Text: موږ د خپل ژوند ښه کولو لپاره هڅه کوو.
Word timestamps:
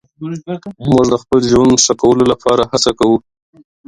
موږ 0.87 1.03
د 1.11 1.15
خپل 1.21 1.39
ژوند 1.51 1.81
ښه 1.85 1.93
کولو 2.01 2.23
لپاره 2.31 2.63
هڅه 2.71 2.91
کوو. 2.99 3.17